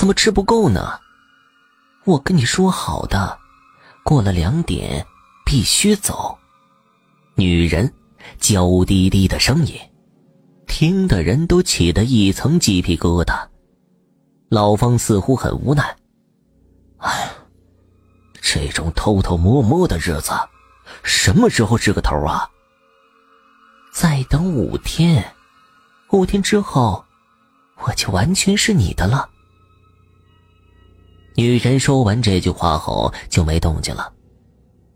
[0.00, 0.98] 怎么吃不够呢？
[2.06, 3.38] 我跟你说好的，
[4.02, 5.06] 过了两点
[5.44, 6.38] 必须走。
[7.34, 7.92] 女人
[8.38, 9.78] 娇滴滴的声音，
[10.66, 13.46] 听的人都起了一层鸡皮疙瘩。
[14.48, 15.94] 老方似乎很无奈。
[16.96, 17.30] 哎，
[18.40, 20.32] 这种偷偷摸摸的日子，
[21.02, 22.48] 什么时候是个头啊？
[23.92, 25.34] 再等五天，
[26.12, 27.04] 五天之后，
[27.80, 29.28] 我就完全是你的了。
[31.40, 34.12] 女人说完这句话后就没动静了，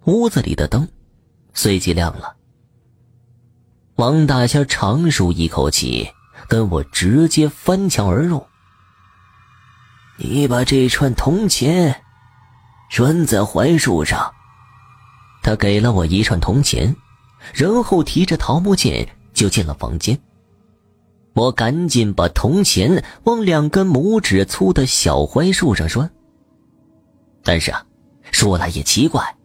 [0.04, 0.86] 屋子里的灯
[1.54, 2.36] 随即亮了。
[3.94, 6.06] 王大仙长舒一口气，
[6.46, 8.44] 跟我直接翻墙而入。
[10.18, 12.02] 你把这串铜钱
[12.90, 14.30] 拴在槐树上。
[15.42, 16.94] 他给了我一串铜钱，
[17.54, 20.20] 然后提着桃木剑就进了房间。
[21.32, 26.10] 我赶紧把铜钱往两根拇指粗的小槐树上拴。
[27.44, 27.84] 但是啊，
[28.32, 29.36] 说来也奇怪，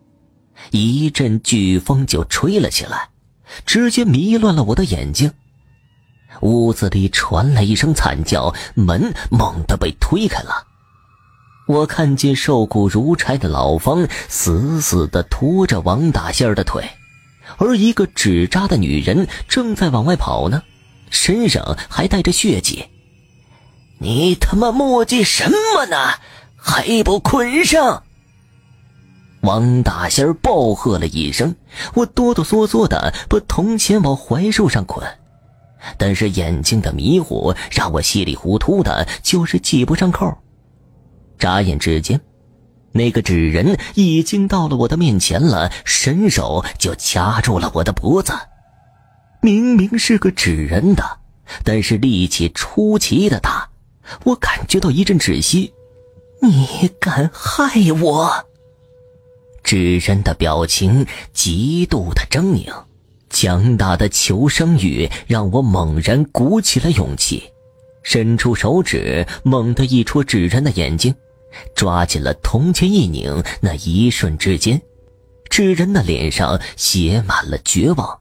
[0.71, 3.09] 一阵飓风就吹了起来，
[3.65, 5.31] 直接迷乱了我的眼睛。
[6.41, 10.65] 屋子里传来一声惨叫，门猛地被推开了。
[11.67, 16.89] 我看见瘦骨如柴的老方死死地拖着王大仙儿的腿，
[17.57, 20.63] 而一个纸扎的女人正在往外跑呢，
[21.11, 22.85] 身上还带着血迹。
[23.99, 26.13] 你他妈磨叽什么呢？
[26.59, 28.03] 还不捆上！
[29.41, 31.55] 王大仙儿暴喝了一声，
[31.93, 35.07] 我哆哆嗦嗦的把铜钱往槐树上捆。
[35.97, 40.37] 但是眼睛的迷糊让我稀里糊涂的，就是系不上扣。
[41.37, 42.19] 眨眼之间，
[42.91, 48.33] 那个纸人已经到了我的面前了，伸手就掐住了我的脖子。
[49.41, 51.19] 明明是个纸人的，
[51.63, 53.69] 但是力气出奇的大，
[54.25, 55.71] 我感觉到一阵窒息。
[56.41, 58.45] 你敢害我？
[59.63, 62.71] 纸人的表情极度的狰狞。
[63.29, 67.43] 强大的求生欲让我猛然鼓起了勇气，
[68.01, 71.13] 伸出手指，猛地一戳纸人的眼睛，
[71.75, 74.81] 抓紧了铜钱一拧，那一瞬之间，
[75.47, 78.19] 纸人的脸上写满了绝望，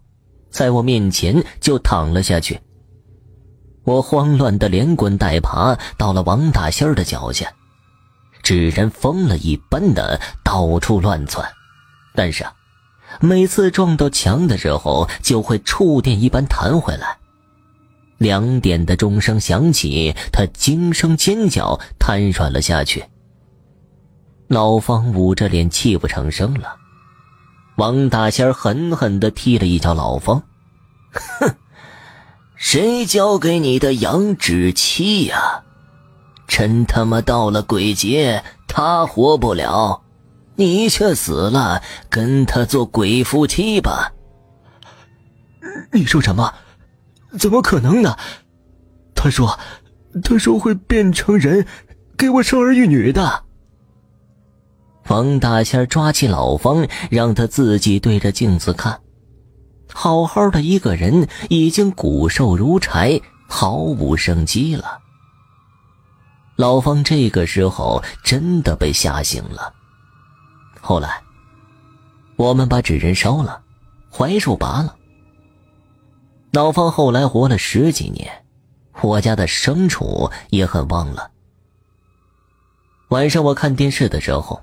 [0.50, 2.60] 在我面前就躺了下去。
[3.84, 7.50] 我慌乱的连滚带爬到了王大仙的脚下，
[8.48, 11.46] 纸人疯了一般的到处乱窜，
[12.14, 12.54] 但是啊。
[13.20, 17.18] 每次撞到墙的时候，就会触电一般弹回来。
[18.16, 23.04] 两点的钟声响起，他惊声尖叫，瘫软了下去。
[24.46, 26.74] 老方捂着脸，泣不成声了。
[27.76, 30.42] 王大仙狠狠的踢了一脚老方
[31.12, 31.54] ：“哼，
[32.56, 35.64] 谁教给你的羊脂漆呀？
[36.48, 40.02] 真他妈到了鬼节，他活不了。”
[40.58, 44.12] 你却死了，跟他做鬼夫妻吧。
[45.92, 46.52] 你说什么？
[47.38, 48.16] 怎么可能呢？
[49.14, 49.56] 他说，
[50.24, 51.64] 他说会变成人，
[52.16, 53.44] 给我生儿育女的。
[55.06, 59.00] 王大仙抓起老方，让他自己对着镜子看，
[59.92, 64.98] 好好的一个人已经骨瘦如柴，毫无生机了。
[66.58, 69.72] 老方这个时候真的被吓醒了。
[70.80, 71.22] 后来，
[72.34, 73.62] 我们把纸人烧了，
[74.10, 74.96] 槐树拔了。
[76.50, 78.44] 老方后来活了十几年，
[79.02, 81.30] 我家的牲畜也很旺了。
[83.10, 84.60] 晚上我看电视的时候，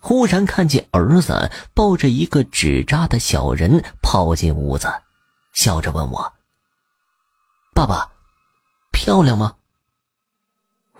[0.00, 4.92] 忽然看见儿子抱着一个纸扎的小人跑进屋子，
[5.52, 6.32] 笑着问我
[7.72, 8.10] ：“爸爸，
[8.90, 9.54] 漂亮吗？”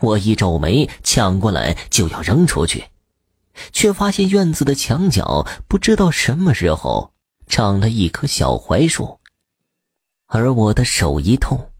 [0.00, 2.84] 我一皱眉，抢过来就要扔出去。
[3.72, 7.12] 却发现院子的墙角不知道什么时候
[7.46, 9.20] 长了一棵小槐树，
[10.26, 11.70] 而我的手一痛，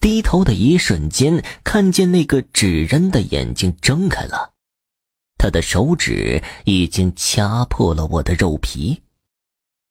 [0.00, 4.54] 低头的一瞬间，看见那个纸人的眼睛睁开了，
[5.36, 9.02] 他的手指已经掐破了我的肉皮。